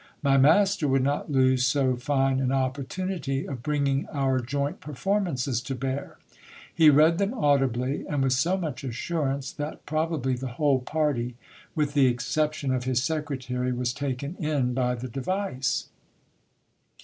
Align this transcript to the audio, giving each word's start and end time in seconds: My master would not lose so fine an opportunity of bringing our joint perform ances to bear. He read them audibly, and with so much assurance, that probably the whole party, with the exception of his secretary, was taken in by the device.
My 0.23 0.35
master 0.35 0.87
would 0.87 1.03
not 1.03 1.31
lose 1.31 1.63
so 1.63 1.95
fine 1.95 2.39
an 2.39 2.51
opportunity 2.51 3.47
of 3.47 3.61
bringing 3.61 4.07
our 4.07 4.39
joint 4.39 4.79
perform 4.79 5.25
ances 5.25 5.63
to 5.67 5.75
bear. 5.75 6.17
He 6.73 6.89
read 6.89 7.19
them 7.19 7.35
audibly, 7.35 8.07
and 8.09 8.23
with 8.23 8.33
so 8.33 8.57
much 8.57 8.83
assurance, 8.83 9.51
that 9.51 9.85
probably 9.85 10.33
the 10.33 10.53
whole 10.57 10.79
party, 10.79 11.35
with 11.75 11.93
the 11.93 12.07
exception 12.07 12.73
of 12.73 12.85
his 12.85 13.03
secretary, 13.03 13.71
was 13.71 13.93
taken 13.93 14.35
in 14.39 14.73
by 14.73 14.95
the 14.95 15.07
device. 15.07 15.89